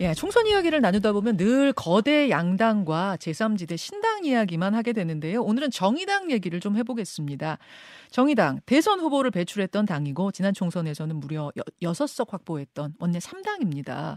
[0.00, 5.42] 예, 총선 이야기를 나누다 보면 늘 거대 양당과 제3지대 신당 이야기만 하게 되는데요.
[5.42, 7.58] 오늘은 정의당 얘기를 좀 해보겠습니다.
[8.10, 11.52] 정의당 대선 후보를 배출했던 당이고 지난 총선에서는 무려
[11.82, 14.16] 6석 확보했던 원내 3당입니다.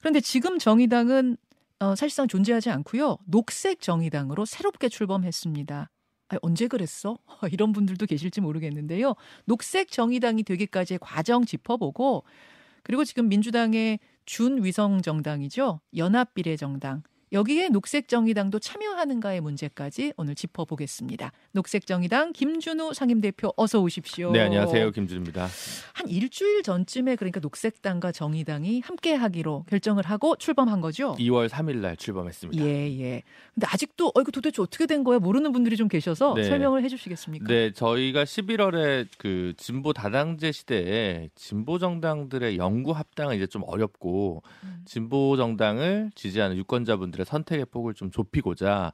[0.00, 1.38] 그런데 지금 정의당은
[1.80, 3.16] 어, 사실상 존재하지 않고요.
[3.24, 5.90] 녹색 정의당으로 새롭게 출범했습니다.
[6.28, 7.16] 아, 언제 그랬어?
[7.50, 9.14] 이런 분들도 계실지 모르겠는데요.
[9.46, 12.24] 녹색 정의당이 되기까지의 과정 짚어보고
[12.82, 15.80] 그리고 지금 민주당의 준위성 정당이죠.
[15.96, 17.02] 연합비례정당.
[17.32, 21.30] 여기에 녹색정의당도 참여하는가의 문제까지 오늘 짚어보겠습니다.
[21.52, 24.32] 녹색정의당 김준우 상임대표 어서 오십시오.
[24.32, 24.90] 네, 안녕하세요.
[24.92, 25.48] 김준우입니다.
[25.92, 31.16] 한 일주일 전쯤에 그러니까 녹색당과 정의당이 함께 하기로 결정을 하고 출범한 거죠?
[31.18, 32.64] 2월 3일 날 출범했습니다.
[32.64, 33.22] 예, 예.
[33.54, 35.18] 근데 아직도 어 이거 도대체 어떻게 된 거야?
[35.18, 36.44] 모르는 분들이 좀 계셔서 네.
[36.44, 37.46] 설명을 해 주시겠습니까?
[37.46, 44.82] 네, 저희가 11월에 그 진보 다당제 시대에 진보 정당들의 영구 합당은 이제 좀 어렵고 음.
[44.86, 48.92] 진보 정당을 지지하는 유권자분들 사람들의 선택의 폭을 좀 좁히고자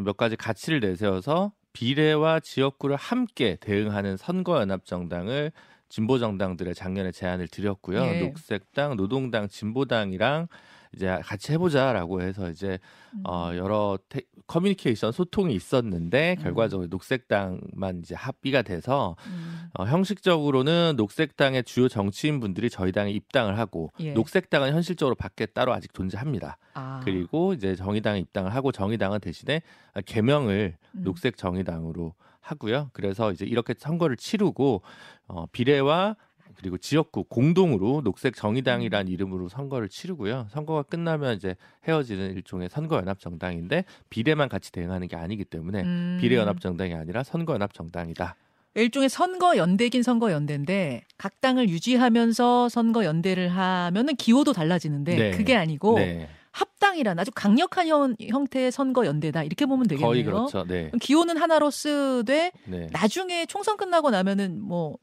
[0.00, 5.52] 몇 가지 가치를 내세워서 비례와 지역구를 함께 대응하는 선거연합정당을
[5.88, 8.02] 진보 정당들의 작년에 제안을 드렸고요.
[8.02, 8.20] 예.
[8.20, 10.48] 녹색당, 노동당, 진보당이랑
[10.94, 12.78] 이제 같이 해보자라고 해서 이제
[13.14, 13.22] 음.
[13.26, 16.42] 어 여러 테, 커뮤니케이션 소통이 있었는데 음.
[16.42, 19.68] 결과적으로 녹색당만 이제 합의가 돼서 음.
[19.74, 24.12] 어, 형식적으로는 녹색당의 주요 정치인 분들이 저희 당에 입당을 하고 예.
[24.12, 26.56] 녹색당은 현실적으로 밖에 따로 아직 존재합니다.
[26.74, 27.00] 아.
[27.04, 29.62] 그리고 이제 정의당에 입당을 하고 정의당은 대신에
[30.06, 31.02] 개명을 음.
[31.02, 32.90] 녹색 정의당으로 하고요.
[32.92, 34.82] 그래서 이제 이렇게 선거를 치르고
[35.26, 36.16] 어, 비례와
[36.58, 39.12] 그리고 지역구 공동으로 녹색 정의당이란 음.
[39.12, 40.48] 이름으로 선거를 치르고요.
[40.50, 41.54] 선거가 끝나면 이제
[41.86, 46.18] 헤어지는 일종의 선거연합 정당인데 비례만 같이 대응하는 게 아니기 때문에 음.
[46.20, 48.34] 비례연합 정당이 아니라 선거연합 정당이다.
[48.74, 55.30] 일종의 선거 연대긴 선거 연대인데 각 당을 유지하면서 선거 연대를 하면은 기호도 달라지는데 네.
[55.30, 56.28] 그게 아니고 네.
[56.50, 60.08] 합당이란 아주 강력한 형, 형태의 선거 연대다 이렇게 보면 되겠네요.
[60.08, 60.64] 거의 그렇죠.
[60.64, 60.90] 네.
[61.00, 62.88] 기호는 하나로 쓰되 네.
[62.90, 64.98] 나중에 총선 끝나고 나면은 뭐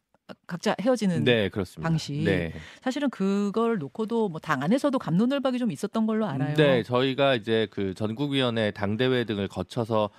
[0.47, 1.49] 각자 헤어지는 네,
[1.81, 2.13] 방식.
[2.23, 2.53] 네.
[2.81, 6.55] 사실은 그걸 놓고도 뭐 당 안에서도 감론을박이 좀 있었던 걸로 알아요.
[6.55, 10.09] 네, 저희가 이제 그 전국위원회 당대회 등을 거쳐서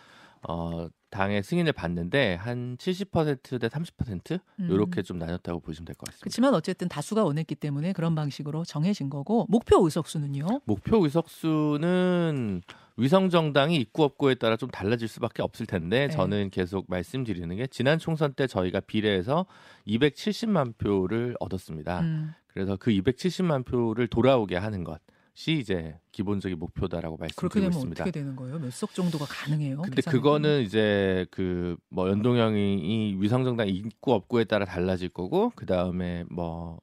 [0.49, 4.69] 어 당의 승인을 받는데 한 70%대 30% 음.
[4.71, 6.23] 이렇게 좀 나눴다고 보시면 될 것 같습니다.
[6.23, 10.61] 그렇지만 어쨌든 다수가 원했기 때문에 그런 방식으로 정해진 거고 목표 의석수는요?
[10.65, 12.63] 목표 의석수는
[12.97, 16.09] 위성 정당이 있고 없고에 따라 좀 달라질 수밖에 없을 텐데 네.
[16.09, 19.47] 저는 계속 말씀드리는 게 지난 총선 때 저희가 비례해서
[19.87, 22.01] 270만 표를 얻었습니다.
[22.01, 22.33] 음.
[22.47, 25.01] 그래서 그 270만 표를 돌아오게 하는 것.
[25.35, 28.03] 시 이제 기본적인 목표다라고 말씀드리고 있습니다.
[28.05, 28.59] 어떻게 되는 거예요?
[28.59, 29.83] 몇 석 정도가 가능해요?
[29.83, 36.25] 근데 그거는 이제 그 뭐 연동형이 위성 정당 있고 없고에 따라 달라질 거고 그 다음에
[36.31, 36.79] 뭐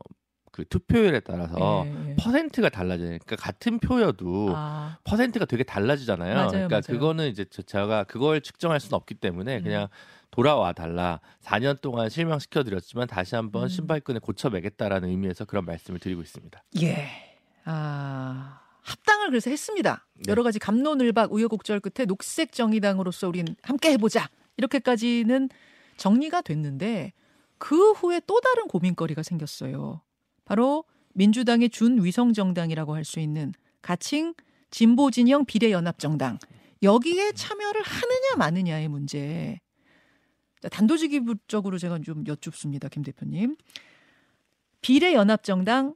[0.53, 2.16] 그 투표율에 따라서 예, 예.
[2.16, 3.08] 퍼센트가 달라져요.
[3.08, 5.00] 그러니까 같은 표여도 아.
[5.03, 6.36] 퍼센트가 되게 달라지잖아요.
[6.36, 6.81] 맞아요, 그러니까 맞아요.
[6.88, 9.64] 그거는 이제 제가 그걸 측정할 수는 없기 때문에 음.
[9.64, 9.88] 그냥
[10.30, 11.22] 돌아와 달라.
[11.41, 13.68] 4년 동안 실망시켜 드렸지만 다시 한번 음.
[13.68, 16.64] 신발끈을 고쳐 매겠다라는 의미에서 그런 말씀을 드리고 있습니다.
[16.84, 17.09] 예.
[17.66, 18.59] 아.
[18.84, 20.06] 합당을 그래서 했습니다.
[20.14, 20.24] 네.
[20.28, 25.50] 여러 가지 감론을박 우여곡절 끝에 녹색 정의당으로서 우린 함께 해보자 이렇게까지는
[25.97, 27.14] 정리가 됐는데
[27.58, 30.02] 그 후에 또 다른 고민거리가 생겼어요.
[30.46, 30.84] 바로
[31.14, 34.34] 민주당의 준위성정당이라고 할 수 있는 가칭
[34.72, 36.40] 진보진영 비례연합정당.
[36.81, 39.59] 여기에 참여를 하느냐 마느냐의 문제.
[40.72, 42.90] 단도직입적으로 제가 좀 여쭙습니다.
[42.90, 43.56] 김 대표님.
[44.82, 45.96] 비례연합정당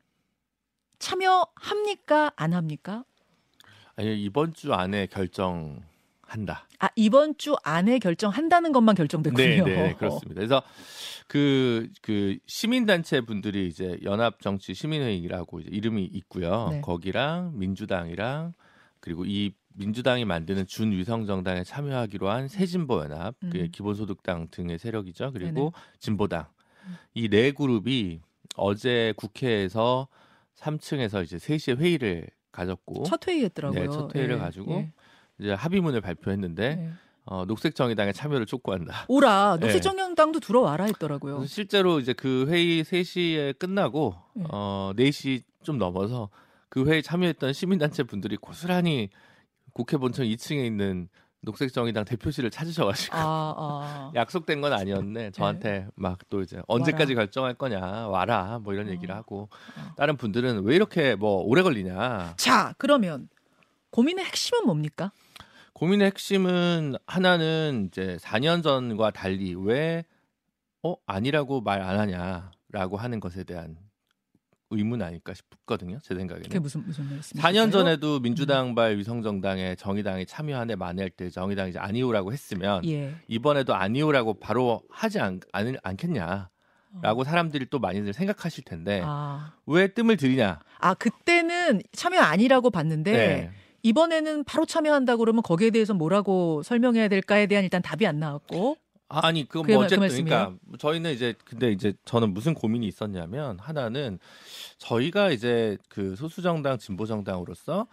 [1.00, 2.34] 참여합니까?
[2.36, 3.04] 안 합니까?
[3.96, 5.82] 아니, 이번 주 안에 결정
[6.28, 6.68] 한다.
[6.80, 9.66] 아 이번 주 안에 결정한다는 것만 결정됐군요.
[9.66, 10.36] 네, 네 그렇습니다.
[10.36, 10.62] 그래서
[11.28, 16.70] 그그 그 시민 단체 분들이 이제 연합 정치 시민회의라고 이제 이름이 있고요.
[16.72, 16.82] 네.
[16.82, 18.54] 거기랑 민주당이랑
[19.00, 23.50] 그리고 이 민주당이 만드는 준위성 정당에 참여하기로 한 새진보 연합, 음.
[23.52, 25.32] 그 기본소득당 등의 세력이죠.
[25.34, 25.72] 그리고 네네.
[26.00, 26.48] 진보당
[27.14, 28.22] 이 네 그룹이
[28.56, 30.08] 어제 국회에서
[30.56, 33.80] 3층에서 이제 3시에 회의를 가졌고 첫 회의했더라고요.
[33.80, 34.92] 네, 첫 회의를 예, 가지고 예.
[35.40, 36.92] 이제 합의문을 발표했는데 네.
[37.26, 39.06] 어, 녹색정의당의 참여를 촉구한다.
[39.08, 39.66] 오라 네.
[39.66, 40.46] 녹색정의당도 네.
[40.46, 41.46] 들어와라 했더라고요.
[41.46, 44.46] 실제로 이제 그 회의 3시에 끝나고 네.
[44.50, 46.30] 어, 4시 좀 넘어서
[46.70, 49.10] 그 회의 참여했던 시민단체 분들이 고스란히
[49.74, 51.10] 국회 본청 2층에 있는
[51.42, 53.22] 녹색정의당 대표실을 찾으셔가지고 아,
[53.58, 54.12] 아.
[54.16, 55.24] 약속된 건 아니었네.
[55.24, 55.32] 네.
[55.32, 55.88] 저한테 네.
[55.96, 57.26] 막또 이제 언제까지 와라.
[57.26, 58.92] 결정할 거냐 와라 뭐 이런 어.
[58.92, 59.94] 얘기를 하고 어.
[59.98, 62.34] 다른 분들은 왜 이렇게 뭐 오래 걸리냐.
[62.38, 63.30] 자 그러면
[63.92, 65.12] 고민의 핵심은 뭡니까?
[65.78, 70.06] 고민의 핵심은 하나는 이제 4년 전과 달리 왜
[70.82, 73.78] 어, 아니라고 말 안 하냐라고 하는 것에 대한
[74.72, 76.00] 의문 아닐까 싶거든요.
[76.02, 76.62] 제 그게 생각에는.
[76.64, 77.54] 무슨 무슨 말씀이실까요?
[77.54, 83.14] 4년 전에도 민주당 발 위성정당에 정의당이 참여한 애 만회할 때 정의당이 이제 아니오라고 했으면 예.
[83.28, 86.50] 이번에도 아니오라고 바로 하지 않, 않, 않겠냐
[87.04, 87.24] 라고 어.
[87.24, 89.54] 사람들이 또 많이들 생각하실 텐데 아.
[89.68, 90.58] 왜 뜸을 들이냐?
[90.80, 93.52] 아 그때는 참여 아니라고 봤는데 네.
[93.88, 98.76] 이번에는 바로 참여한다 그러면 거기에 대해서 뭐라고 설명해야 될까에 대한 일단 답이 안 나왔고
[99.10, 100.26] 아니 그건 뭐 말- 그 어쨌든 말씀이에요?
[100.26, 104.20] 그러니까 저희는 이제 근데 이제 저는 무슨 고민이 있었냐면 하나는
[104.78, 107.88] 저희가 이제 그 소수 정당 진보 정당으로서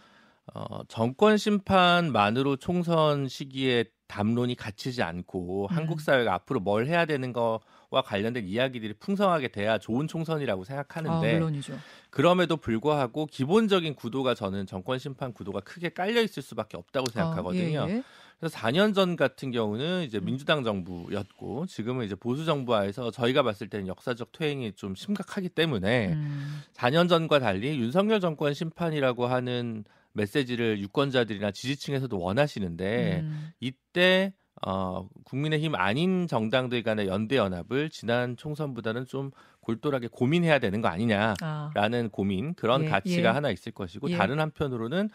[0.52, 5.76] 어 정권 심판만으로 총선 시기에 담론이 갇히지 않고 음.
[5.76, 7.60] 한국 사회가 앞으로 뭘 해야 되는 거와
[8.02, 11.78] 관련된 이야기들이 풍성하게 돼야 좋은 총선이라고 아, 생각하는데 물론이죠.
[12.10, 17.82] 그럼에도 불구하고 기본적인 구도가 저는 정권 심판 구도가 크게 깔려 있을 수밖에 없다고 생각하거든요.
[17.82, 18.02] 아, 예, 예.
[18.38, 20.26] 그래서 4년 전 같은 경우는 이제 음.
[20.26, 26.60] 민주당 정부였고 지금은 이제 보수 정부하에서 저희가 봤을 때는 역사적 퇴행이 좀 심각하기 때문에 음,
[26.74, 34.32] 4년 전과 달리 윤석열 정권 심판이라고 하는 메시지를 유권자들이나 지지층에서도 원하시는데 음, 이때
[34.66, 39.30] 어, 국민의힘 아닌 정당들 간의 연대 연합을 지난 총선보다는 좀
[39.60, 41.34] 골똘하게 고민해야 되는 거 아니냐.
[41.42, 43.32] 아, 라는 고민 그런 예, 가치가 예.
[43.32, 44.16] 하나 있을 것이고 예.
[44.16, 45.10] 다른 한편으로는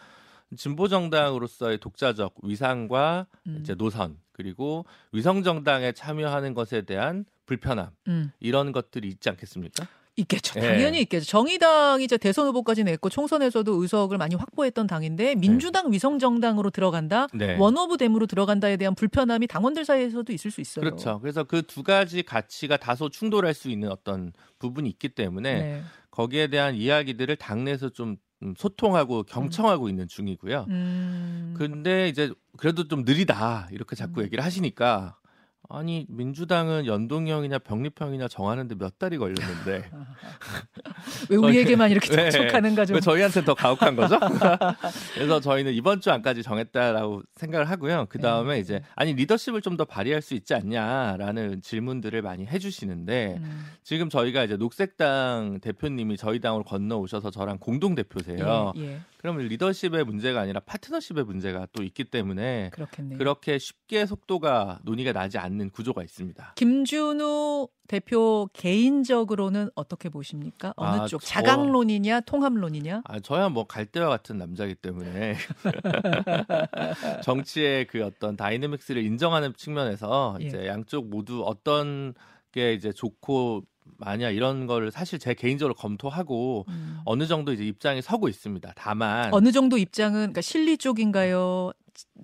[0.56, 8.32] 진보 정당으로서의 독자적 위상과 음, 이제 노선 그리고 위성 정당에 참여하는 것에 대한 불편함 음,
[8.40, 9.88] 이런 것들이 있지 않겠습니까?
[10.20, 10.60] 있겠죠.
[10.60, 10.62] 예.
[10.62, 11.26] 당연히 있겠죠.
[11.26, 17.56] 정의당이 이제 대선 후보까지 냈고 총선에서도 의석을 많이 확보했던 당인데 민주당 위성 정당으로 들어간다, 네.
[17.58, 20.84] 원오브 댐으로 들어간다에 대한 불편함이 당원들 사이에서도 있을 수 있어요.
[20.84, 21.20] 그렇죠.
[21.22, 25.84] 그래서 그 두 가지 가치가 다소 충돌할 수 있는 어떤 부분이 있기 때문에 네.
[26.12, 30.66] 거기에 대한 이야기들을 당내에서 좀 음, 소통하고 경청하고 있는 중이고요.
[30.70, 34.26] 음, 근데 이제 그래도 좀 느리다 이렇게 자꾸 음.
[34.26, 35.18] 얘기를 하시니까
[35.72, 39.90] 아니 민주당은 연동형이냐 병립형이냐 정하는데 몇 달이 걸렸는데
[41.30, 42.32] 왜 우리에게만 이렇게 네.
[42.32, 42.96] 촉촉하는가 좀.
[42.96, 44.20] 왜 저희한테 더 가혹한 거죠?
[45.14, 48.08] 그래서 저희는 이번 주 안까지 정했다라고 생각을 하고요.
[48.10, 48.60] 그 다음에 네.
[48.60, 54.44] 이제 아니 리더십을 좀 더 발휘할 수 있지 않냐라는 질문들을 많이 해주시는데 음, 지금 저희가
[54.44, 58.74] 이제 녹색당 대표님이 저희 당으로 건너오셔서 저랑 공동 대표세요.
[58.76, 63.18] 예, 예, 그러면 리더십의 문제가 아니라 파트너십의 문제가 또 있기 때문에 그렇겠네요.
[63.18, 66.54] 그렇게 쉽게 속도가 논의가 나지 않는 구조가 있습니다.
[66.56, 70.74] 김준우 대표 개인적으로는 어떻게 보십니까?
[70.78, 71.20] 어느 아, 쪽?
[71.20, 73.02] 저- 자강론이냐, 통합론이냐?
[73.04, 75.36] 아, 저야 뭐 갈대와 같은 남자이기 때문에
[77.24, 80.46] 정치의 그 어떤 다이내믹스를 인정하는 측면에서 예.
[80.46, 82.14] 이제 양쪽 모두 어떤
[82.54, 83.64] 게 이제 좋고
[83.98, 87.00] 마냐 이런 거를 사실 제 개인적으로 검토하고 음.
[87.06, 88.74] 어느 정도 이제 입장이 서고 있습니다.
[88.76, 91.72] 다만 어느 정도 입장은 그러니까 실리 쪽인가요?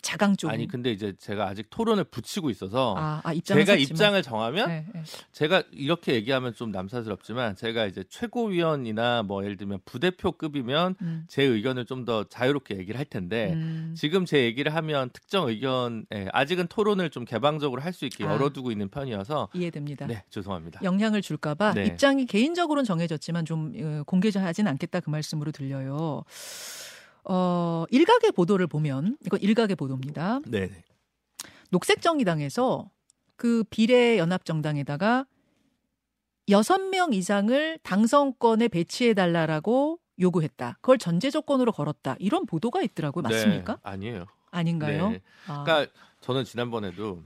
[0.01, 0.50] 자강 쪽?
[0.51, 3.80] 아니 근데 이제 제가 아직 토론을 붙이고 있어서 아, 아 제가 섰지만.
[3.80, 5.04] 입장을 정하면 네, 네.
[5.31, 11.86] 제가 이렇게 얘기하면 좀 남사스럽지만 제가 이제 최고위원이나 뭐 예를 들면 부대표급이면 음, 제 의견을
[11.86, 13.95] 좀 더 자유롭게 얘기를 할 텐데 음.
[13.98, 18.33] 지금 제 얘기를 하면 특정 의견에 아직은 토론을 좀 개방적으로 할 수 있게 아.
[18.33, 20.06] 열어두고 있는 편이어서 이해됩니다.
[20.06, 20.81] 네 죄송합니다.
[20.83, 21.86] 영향을 줄까봐 네.
[21.86, 26.24] 입장이 개인적으로는 정해졌지만 좀 어, 공개하진 않겠다 그 말씀으로 들려요.
[27.25, 30.39] 어, 일각의 보도를 보면 이거 일각의 보도입니다.
[30.45, 30.69] 네.
[31.72, 32.89] 녹색정의당에서
[33.36, 35.25] 그 비례 연합정당에다가
[36.50, 40.77] 여섯 명 이상을 당선권에 배치해 달라라고 요구했다.
[40.81, 42.16] 그걸 전제 조건으로 걸었다.
[42.19, 43.24] 이런 보도가 있더라고요.
[43.24, 43.74] 맞습니까?
[43.74, 44.25] 네, 아니에요.
[44.51, 45.10] 아닌가요?
[45.10, 45.22] 네.
[45.48, 45.91] 아, 그러니까
[46.22, 47.24] 저는 지난번에도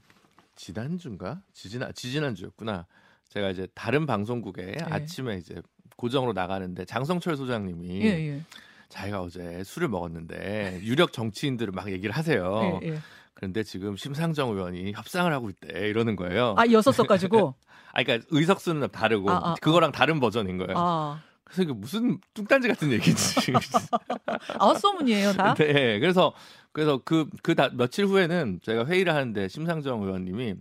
[0.56, 2.88] 지난주인가 지지난 지지난주였구나.
[3.28, 5.62] 제가 이제 다른 방송국에 아침에 이제
[5.98, 8.42] 고정으로 나가는데 장성철 소장님이 예, 예.
[8.90, 12.80] 자기가 어제 술을 먹었는데 유력 정치인들을 막 얘기를 하세요.
[12.84, 13.00] 예, 예.
[13.34, 16.56] 그런데 지금 심상정 의원이 협상을 하고 있대 이러는 거예요.
[16.58, 17.56] 아, 여섯 써가지고.
[17.94, 20.74] 아, 그러니까 의석수는 다르고 아, 아, 그거랑 다른 버전인 거예요.
[20.76, 23.54] 아, 그래서 이게 무슨 뚱딴지 같은 얘기지.
[24.60, 25.54] 아홉 소문이에요, 다?
[25.54, 26.34] 네, 그래서
[26.72, 30.56] 그래서 그그 며칠 후에는 제가 회의를 하는데 심상정 의원님이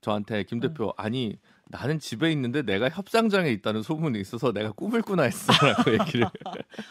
[0.00, 1.36] 저한테 김 대표 아니
[1.70, 6.26] 나는 집에 있는데 내가 협상장에 있다는 소문이 있어서 내가 꿈을 꾸나 했어라고 얘기를.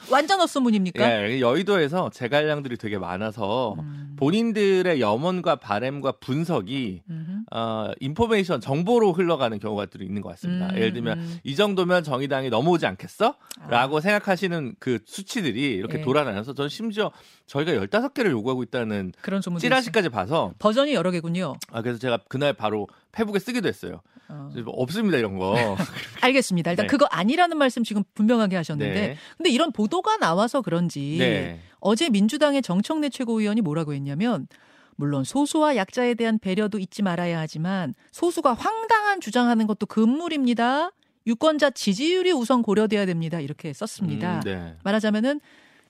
[0.10, 1.30] 완전 헛소문입니까?
[1.30, 4.16] 예, 여의도에서 제갈량들이 되게 많아서 음.
[4.18, 7.39] 본인들의 염원과 바램과 분석이 음흠.
[7.52, 10.68] 어, 인포메이션 정보로 흘러가는 경우가 또 있는 것 같습니다.
[10.68, 11.40] 음, 예를 들면 음.
[11.44, 13.36] 이 정도면 정의당이 넘어오지 않겠어?
[13.62, 13.68] 아.
[13.70, 16.02] 라고 생각하시는 그 수치들이 이렇게 예.
[16.02, 17.12] 돌아다녀서 저는 심지어
[17.48, 19.42] 저희가 15개를 요구하고 있다는 그런.
[19.60, 21.56] 찌라시까지 봐서 버전이 여러 개군요.
[21.72, 24.02] 아 그래서 제가 그날 바로 페북에 쓰기도 했어요.
[24.30, 24.52] 어.
[24.64, 25.56] 뭐 없습니다 이런 거.
[26.22, 26.72] 알겠습니다.
[26.72, 26.88] 일단 네.
[26.88, 29.18] 그거 아니라는 말씀 지금 분명하게 하셨는데, 네.
[29.38, 31.60] 근데 이런 보도가 나와서 그런지 네.
[31.80, 34.48] 어제 민주당의 정청래 최고위원이 뭐라고 했냐면,
[35.00, 40.92] 물론 소수와 약자에 대한 배려도 잊지 말아야 하지만 소수가 황당한 주장하는 것도 금물입니다.
[41.26, 43.40] 유권자 지지율이 우선 고려돼야 됩니다.
[43.40, 44.40] 이렇게 썼습니다.
[44.40, 44.76] 음, 네.
[44.84, 45.40] 말하자면은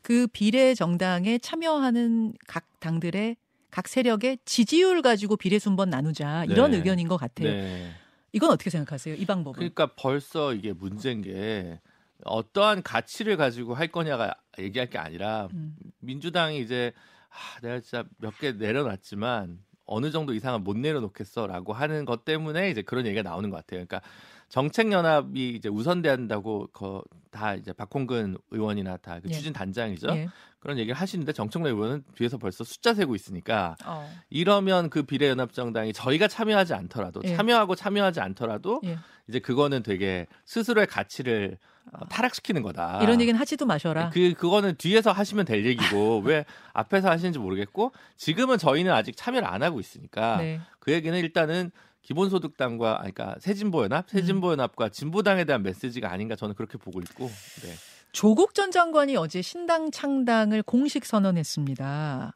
[0.03, 3.35] 그 비례 정당에 참여하는 각 당들의
[3.71, 6.77] 각 세력의 지지율 가지고 비례 순번 나누자 이런 네.
[6.77, 7.49] 의견인 것 같아요.
[7.49, 7.91] 네.
[8.31, 9.15] 이건 어떻게 생각하세요?
[9.15, 9.55] 이 방법은?
[9.55, 11.79] 그러니까 벌써 이게 문제인 게
[12.25, 15.75] 어떠한 가치를 가지고 할 거냐가 얘기할 게 아니라 음.
[15.97, 16.93] 민주당이 이제
[17.39, 22.81] 아, 내가 진짜 몇 개 내려놨지만 어느 정도 이상은 못 내려놓겠어라고 하는 것 때문에 이제
[22.81, 23.85] 그런 얘기가 나오는 것 같아요.
[23.85, 24.01] 그러니까
[24.49, 29.33] 정책 연합이 이제 우선돼야 한다고 거, 다 이제 박홍근 의원이나 다그 예.
[29.33, 30.07] 추진 단장이죠.
[30.11, 30.27] 예.
[30.59, 34.11] 그런 얘기를 하시는데 정청래 의원은 뒤에서 벌써 숫자 세고 있으니까 어.
[34.29, 37.35] 이러면 그 비례연합정당이 저희가 참여하지 않더라도 예.
[37.35, 38.97] 참여하고 참여하지 않더라도 예.
[39.27, 41.78] 이제 그거는 되게 스스로의 가치를 어,
[42.09, 42.99] 타락시키는 거다.
[43.01, 44.09] 이런 얘기는 하지도 마셔라.
[44.09, 49.63] 그 그거는 뒤에서 하시면 될 얘기고 왜 앞에서 하시는지 모르겠고 지금은 저희는 아직 참여를 안
[49.63, 50.61] 하고 있으니까 네.
[50.79, 56.99] 그 얘기는 일단은 기본소득당과 아니, 그러니까 새진보연합, 새진보연합과 진보당에 대한 메시지가 아닌가 저는 그렇게 보고
[57.01, 57.25] 있고.
[57.25, 57.73] 네.
[58.11, 62.33] 조국 전 장관이 어제 신당 창당을 공식 선언했습니다.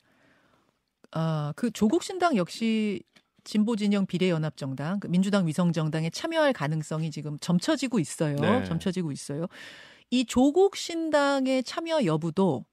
[1.12, 3.02] 아, 그 조국 신당 역시
[3.44, 8.36] 진보 진영 비례연합 정당, 그 민주당 위성 정당에 참여할 가능성이 지금 점쳐지고 있어요.
[8.38, 8.64] 네.
[8.64, 9.48] 점쳐지고 있어요.
[10.10, 12.66] 이 조국 신당의 참여 여부도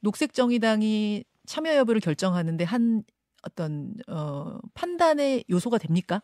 [0.00, 3.04] 녹색 정의당이 참여 여부를 결정하는데 한
[3.42, 6.22] 어떤 어, 판단의 요소가 됩니까?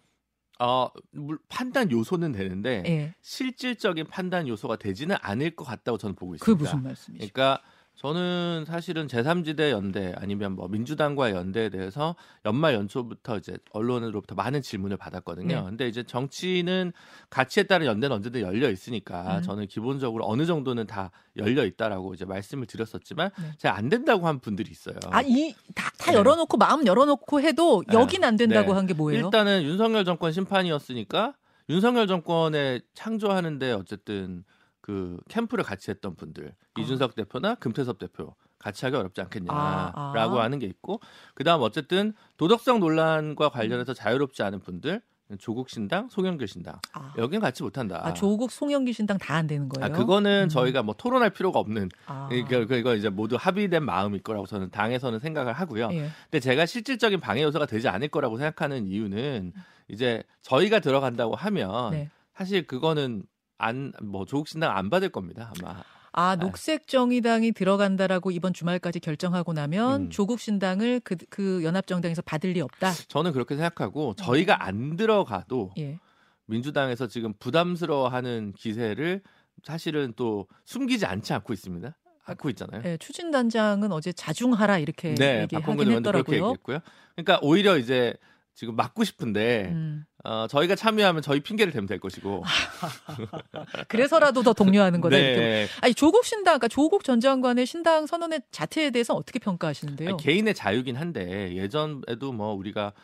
[0.60, 3.14] 어, 물- 판단 요소는 되는데 예.
[3.20, 6.52] 실질적인 판단 요소가 되지는 않을 것 같다고 저는 보고 있습니다.
[6.58, 7.32] 그게 무슨 말씀이시죠?
[7.32, 7.62] 그러니까
[7.98, 12.14] 저는 사실은 제3지대 연대 아니면 뭐 민주당과의 연대에 대해서
[12.44, 15.48] 연말 연초부터 이제 언론으로부터 많은 질문을 받았거든요.
[15.48, 15.62] 네.
[15.62, 16.92] 근데 이제 정치는
[17.28, 19.42] 가치에 따른 연대는 언제든 열려 있으니까 음.
[19.42, 23.52] 저는 기본적으로 어느 정도는 다 열려 있다라고 이제 말씀을 드렸었지만 네.
[23.58, 24.94] 제가 안 된다고 한 분들이 있어요.
[25.10, 26.16] 아, 이, 다, 다 네.
[26.16, 27.94] 열어놓고, 마음 열어놓고 해도 네.
[27.94, 28.76] 여긴 안 된다고 네.
[28.78, 29.24] 한게 뭐예요?
[29.24, 31.34] 일단은 윤석열 정권 심판이었으니까
[31.68, 34.44] 윤석열 정권에 창조하는데 어쨌든
[34.88, 36.80] 그 캠프를 같이 했던 분들 아.
[36.80, 40.42] 이준석 대표나 금태섭 대표 같이 하기 어렵지 않겠냐라고 아, 아.
[40.42, 40.98] 하는 게 있고
[41.34, 45.02] 그다음 어쨌든 도덕성 논란과 관련해서 자유롭지 않은 분들
[45.40, 48.00] 조국 신당, 송영길 신당 아, 여긴 같이 못한다.
[48.02, 49.84] 아, 조국 송영기 신당 다 안 되는 거예요?
[49.84, 50.48] 아, 그거는 음.
[50.48, 52.28] 저희가 뭐 토론할 필요가 없는 아.
[52.30, 55.90] 그러니까 그거 이제 모두 합의된 마음일 거라고 저는 당에서는 생각을 하고요.
[55.92, 56.08] 예.
[56.30, 59.52] 근데 제가 실질적인 방해 요소가 되지 않을 거라고 생각하는 이유는
[59.88, 62.10] 이제 저희가 들어간다고 하면 네.
[62.32, 63.24] 사실 그거는
[63.58, 65.82] 안 뭐 조국 신당 안 받을 겁니다 아마.
[66.12, 70.10] 아, 녹색 정의당이 들어간다라고 이번 주말까지 결정하고 나면 음.
[70.10, 72.92] 조국 신당을 그, 그 연합정당에서 받을 리 없다.
[73.08, 75.98] 저는 그렇게 생각하고 저희가 안 들어가도 예.
[76.46, 79.20] 민주당에서 지금 부담스러워하는 기세를
[79.64, 81.96] 사실은 또 숨기지 않지 않고 있습니다.
[82.24, 82.82] 않고 있잖아요.
[82.84, 86.36] 예, 추진 단장은 어제 자중하라 이렇게 네, 얘기하긴 의원도 그렇게 했더라고요.
[86.36, 86.78] 얘기했고요.
[87.16, 88.14] 그러니까 오히려 이제
[88.58, 90.04] 지금 막고 싶은데 음.
[90.24, 92.42] 어, 저희가 참여하면 저희 핑계를 대면 될 것이고.
[93.86, 95.40] 그래서라도 더 독려하는 거다 이렇게.
[95.40, 95.66] 네.
[95.80, 100.08] 아니 조국 신당, 그러니까 조국 전 장관의 신당 선언의 자체에 대해서 어떻게 평가하시는데요?
[100.08, 102.94] 아니, 개인의 자유긴 한데 예전에도 뭐 우리가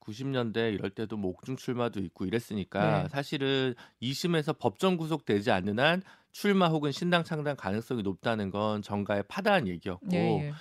[0.00, 3.08] 90년대 이럴 때도 뭐 옥중 출마도 있고 이랬으니까 네.
[3.08, 6.02] 사실은 2심에서 법정 구속되지 않는 한
[6.32, 10.52] 출마 혹은 신당 창당 가능성이 높다는 건 정가의 파다한 얘기였고 예, 예.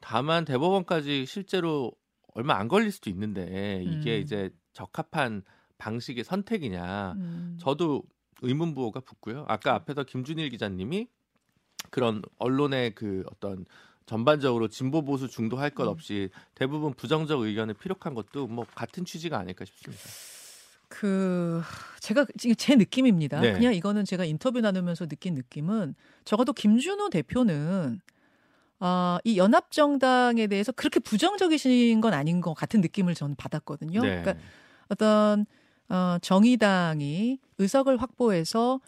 [0.00, 1.92] 다만 대법원까지 실제로
[2.38, 4.22] 얼마 안 걸릴 수도 있는데 이게 음.
[4.22, 5.42] 이제 적합한
[5.76, 7.58] 방식의 선택이냐 음.
[7.60, 8.04] 저도
[8.42, 9.44] 의문 부호가 붙고요.
[9.48, 11.08] 아까 앞에서 김준일 기자님이
[11.90, 13.66] 그런 언론의 그 어떤
[14.06, 15.88] 전반적으로 진보 보수 중도할 것 음.
[15.88, 20.04] 없이 대부분 부정적 의견을 피력한 것도 뭐 같은 취지가 아닐까 싶습니다.
[20.88, 21.60] 그
[21.98, 23.40] 제가 지금 제 느낌입니다.
[23.40, 23.52] 네.
[23.52, 28.00] 그냥 이거는 제가 인터뷰 나누면서 느낀 느낌은 적어도 김준호 대표는
[28.80, 34.00] 아, 이 연합 정당에 대해서 그렇게 부정적이신 건 아닌 것 같은 느낌을 저는 받았거든요.
[34.02, 34.22] 네.
[34.22, 34.34] 그러니까
[34.88, 35.46] 어떤
[35.88, 38.80] 어, 정의당이 의석을 확보해서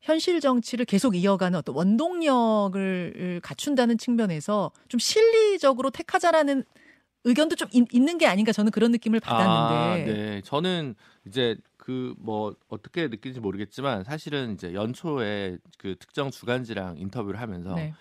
[0.00, 6.64] 현실 정치를 계속 이어가는 어떤 원동력을 갖춘다는 측면에서 좀 실리적으로 택하자라는
[7.24, 10.40] 의견도 좀 있, 는게 아닌가 저는 그런 느낌을 받았는데 아, 네.
[10.42, 10.94] 저는
[11.26, 17.94] 이제 그 뭐 어떻게 느끼는지 모르겠지만 사실은 이제 연초에 그 특정 주간지랑 인터뷰를 하면서 네.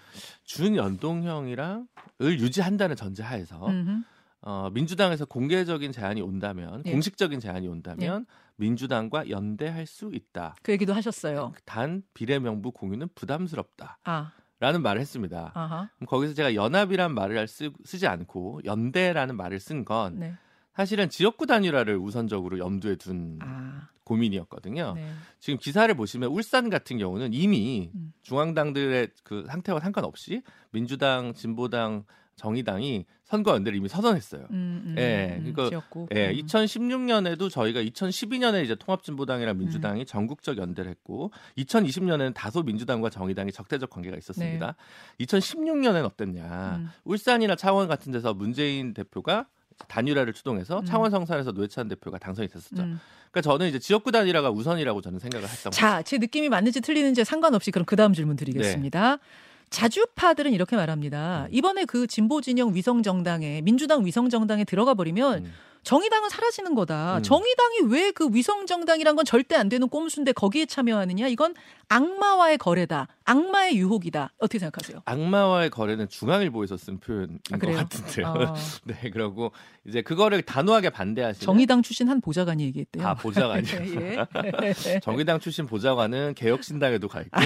[0.46, 1.86] 준연동형이랑을
[2.24, 4.02] 유지한다는 전제하에서 음흠.
[4.42, 6.92] 어, 민주당에서 공개적인 제안이 온다면 예.
[6.92, 8.26] 공식적인 제안이 온다면
[8.56, 10.56] 민주당과 연대할 수 있다.
[10.64, 11.54] 그 얘기도 하셨어요.
[11.66, 15.52] 단 비례 명부 공유는 부담스럽다라는 아, 말을 했습니다.
[15.54, 15.90] 아하.
[15.98, 20.36] 그럼 거기서 제가 연합이란 말을 쓰, 쓰지 않고 연대라는 말을 쓴건 네.
[20.76, 24.94] 사실은 지역구 단일화를 우선적으로 염두에 둔 아, 고민이었거든요.
[24.96, 25.08] 네.
[25.40, 28.14] 지금 기사를 보시면 울산 같은 경우는 이미 음.
[28.24, 30.42] 중앙당들의 그 상태와 상관없이
[30.72, 32.04] 민주당, 진보당
[32.36, 34.48] 정의당이 선거 연대를 이미 선언했어요.
[34.52, 36.10] 음, 음, 예, 음, 그러니까 지었고.
[36.14, 36.36] 예, 음.
[36.36, 40.06] 2016년에도 저희가 2012년에 이제 통합진보당이랑 민주당이 음.
[40.06, 44.76] 전국적 연대를 했고 2020년에는 다소 민주당과 정의당이 적대적 관계가 있었습니다.
[45.22, 46.44] 2016년에는 어땠냐?
[46.78, 46.84] 네.
[46.84, 46.90] 음.
[47.06, 49.48] 울산이나 창원 같은 데서 문재인 대표가
[49.88, 50.86] 단일화를 추동해서 음.
[50.86, 52.82] 창원 성산에서 노회찬 대표가 당선이 됐었죠.
[52.82, 53.00] 음.
[53.32, 55.80] 그러니까 저는 이제 지역구 단일화가 우선이라고 저는 생각을 했던 거죠.
[55.80, 59.16] 자, 제 느낌이 맞는지 틀리는지 상관없이 그럼 그 다음 질문 드리겠습니다.
[59.18, 59.22] 네.
[59.70, 61.44] 자주파들은 이렇게 말합니다.
[61.44, 61.48] 음.
[61.52, 65.54] 이번에 그 진보 진영 위성 정당에 민주당 위성 정당에 들어가 버리면 음.
[65.84, 67.18] 정의당은 사라지는 거다.
[67.18, 67.24] 음.
[67.24, 71.28] 정의당이 왜 그 위성 정당이란 건 절대 안 되는 꼼수인데 거기에 참여하느냐?
[71.28, 71.54] 이건
[71.90, 73.08] 악마와의 거래다.
[73.26, 74.32] 악마의 유혹이다.
[74.38, 75.02] 어떻게 생각하세요?
[75.06, 77.72] 악마와의 거래는 중앙일보에서 쓴 표현인 아, 것?
[77.74, 78.28] 같은데요.
[78.28, 78.54] 어,
[78.86, 79.52] 네, 그러고
[79.86, 83.06] 이제 그거를 단호하게 반대하시는 정의당 출신 한 보좌관이 얘기했대요.
[83.08, 83.76] 아 보좌관이요.
[84.02, 84.26] 예.
[85.02, 87.40] 정의당 출신 보좌관은 개혁신당에도 가 있고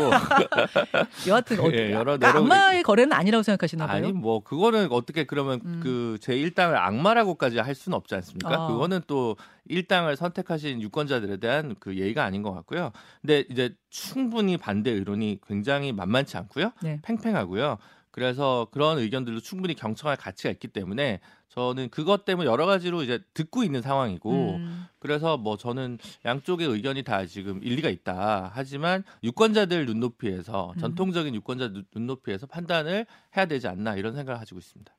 [1.28, 3.98] 여하튼 어, 예, 여러- 그러니까 여러- 악마의 거래는 아니라고 생각하시나 봐요.
[3.98, 5.80] 아니 뭐 그거는 어떻게 그러면 음.
[5.84, 8.54] 그 제1당을 악마라고까지 할 수는 없지 않습니까?
[8.54, 8.68] 아.
[8.68, 9.38] 그거는 또
[9.70, 12.92] 1당을 선택하신 유권자들에 대한 그 예의가 아닌 것 같고요.
[13.22, 16.72] 근데 이제 충 분히 반대 의론이 굉장히 만만치 않고요.
[16.84, 17.00] 네.
[17.04, 17.78] 팽팽하고요.
[18.12, 21.20] 그래서 그런 의견들도 충분히 경청할 가치가 있기 때문에
[21.50, 24.86] 저는 그것 때문에 여러 가지로 이제 듣고 있는 상황이고 음.
[25.00, 28.52] 그래서 뭐 저는 양쪽의 의견이 다 지금 일리가 있다.
[28.54, 30.80] 하지만 유권자들 눈높이에서 음.
[30.80, 33.06] 전통적인 유권자 눈- 눈높이에서 판단을
[33.38, 34.94] 해야 되지 않나 이런 생각을 가지고 있습니다.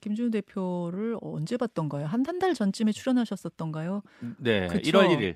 [0.00, 2.06] 김준우 대표를 언제 봤던가요?
[2.06, 4.02] 한 한 달 전쯤에 출연하셨었던가요?
[4.38, 4.88] 네, 그쵸.
[4.92, 5.34] 1월 1일,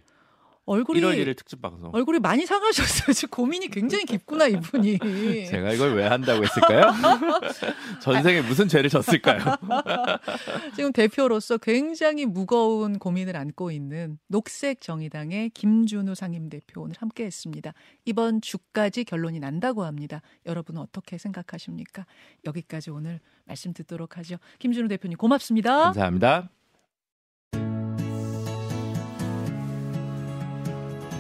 [0.67, 1.91] 얼굴이 1월 1일 특집 방송.
[1.93, 3.13] 얼굴이 많이 상하셨어요.
[3.13, 4.99] 지금 고민이 굉장히 깊구나 이분이.
[5.49, 6.93] 제가 이걸 왜 한다고 했을까요?
[8.01, 9.41] 전생에 무슨 죄를 졌을까요?
[10.75, 17.75] 지금 대표로서 굉장히 무거운 고민을 안고 있는 녹색 정의당의 김준우 상임대표 오늘 함께했습니다.
[18.07, 20.23] 이번 주까지 결론이 난다고 합니다.
[20.47, 22.07] 여러분은 어떻게 생각하십니까?
[22.47, 24.37] 여기까지 오늘 말씀 듣도록 하죠.
[24.61, 25.85] 김준우 대표님 고맙습니다.
[25.85, 26.49] 감사합니다.